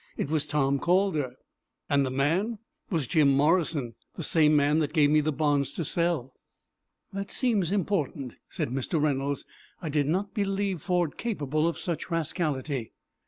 "It 0.17 0.31
was 0.31 0.47
Tom 0.47 0.79
Calder." 0.79 1.35
"And 1.87 2.03
the 2.03 2.09
man?" 2.09 2.57
"Was 2.89 3.05
Jim 3.05 3.27
Morrison, 3.29 3.93
the 4.15 4.23
same 4.23 4.55
man 4.55 4.79
that 4.79 4.93
gave 4.93 5.11
me 5.11 5.21
the 5.21 5.31
bonds 5.31 5.73
to 5.73 5.85
sell." 5.85 6.33
"That 7.13 7.29
seems 7.29 7.71
important," 7.71 8.33
said 8.49 8.69
Mr. 8.71 8.99
Reynolds. 8.99 9.45
"I 9.79 9.89
did 9.89 10.07
not 10.07 10.33
believe 10.33 10.81
Ford 10.81 11.17
capable 11.19 11.67
of 11.67 11.77
such 11.77 12.09
rascality." 12.09 12.93